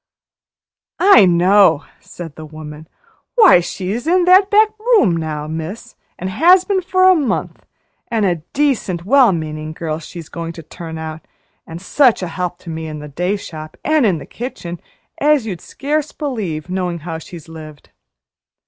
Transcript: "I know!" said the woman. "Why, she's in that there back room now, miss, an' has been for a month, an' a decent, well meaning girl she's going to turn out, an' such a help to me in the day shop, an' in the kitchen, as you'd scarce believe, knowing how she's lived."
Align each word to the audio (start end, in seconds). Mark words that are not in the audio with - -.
"I 0.97 1.25
know!" 1.25 1.85
said 1.99 2.35
the 2.35 2.45
woman. 2.47 2.87
"Why, 3.35 3.59
she's 3.59 4.07
in 4.07 4.25
that 4.25 4.49
there 4.49 4.65
back 4.65 4.73
room 4.79 5.15
now, 5.15 5.45
miss, 5.45 5.95
an' 6.17 6.27
has 6.29 6.65
been 6.65 6.81
for 6.81 7.03
a 7.07 7.13
month, 7.13 7.67
an' 8.07 8.23
a 8.23 8.37
decent, 8.37 9.05
well 9.05 9.31
meaning 9.31 9.73
girl 9.73 9.99
she's 9.99 10.27
going 10.27 10.53
to 10.53 10.63
turn 10.63 10.97
out, 10.97 11.27
an' 11.67 11.77
such 11.77 12.23
a 12.23 12.27
help 12.29 12.57
to 12.61 12.71
me 12.71 12.87
in 12.87 12.97
the 12.97 13.09
day 13.09 13.35
shop, 13.35 13.77
an' 13.85 14.03
in 14.05 14.17
the 14.17 14.25
kitchen, 14.25 14.81
as 15.19 15.45
you'd 15.45 15.61
scarce 15.61 16.11
believe, 16.11 16.67
knowing 16.67 16.97
how 17.05 17.19
she's 17.19 17.47
lived." 17.47 17.91